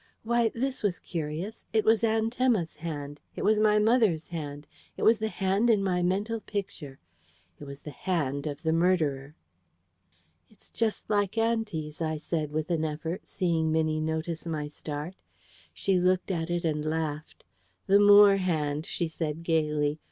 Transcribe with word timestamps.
Why, 0.23 0.49
this 0.55 0.81
was 0.81 0.97
curious! 0.97 1.63
It 1.73 1.85
was 1.85 2.03
Aunt 2.03 2.41
Emma's 2.41 2.75
hand: 2.77 3.19
it 3.35 3.45
was 3.45 3.59
my 3.59 3.77
mother's 3.77 4.29
hand: 4.29 4.65
it 4.97 5.03
was 5.03 5.19
the 5.19 5.27
hand 5.27 5.69
in 5.69 5.83
my 5.83 6.01
mental 6.01 6.39
Picture: 6.41 6.97
it 7.59 7.65
was 7.65 7.81
the 7.81 7.91
hand 7.91 8.47
of 8.47 8.63
the 8.63 8.73
murderer! 8.73 9.35
"It's 10.49 10.71
just 10.71 11.07
like 11.07 11.37
auntie's," 11.37 12.01
I 12.01 12.17
said 12.17 12.49
with 12.51 12.71
an 12.71 12.83
effort, 12.83 13.27
seeing 13.27 13.71
Minnie 13.71 14.01
noticed 14.01 14.47
my 14.47 14.65
start. 14.67 15.13
She 15.71 15.99
looked 15.99 16.31
at 16.31 16.49
it 16.49 16.65
and 16.65 16.83
laughed. 16.83 17.43
"The 17.85 17.99
Moore 17.99 18.37
hand," 18.37 18.87
she 18.87 19.07
said 19.07 19.43
gaily. 19.43 19.99